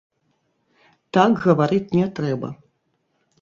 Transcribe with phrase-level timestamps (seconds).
[1.17, 2.51] Так гаварыць не трэба!